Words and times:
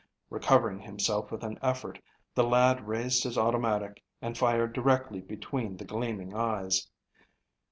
Recovering 0.31 0.79
himself 0.79 1.31
with 1.31 1.43
an 1.43 1.59
effort, 1.61 1.99
the 2.33 2.43
lad 2.43 2.87
raised 2.87 3.23
his 3.23 3.37
automatic 3.37 4.03
and 4.19 4.35
fired 4.35 4.73
directly 4.73 5.21
between 5.21 5.77
the 5.77 5.85
gleaming 5.85 6.33
eyes. 6.35 6.89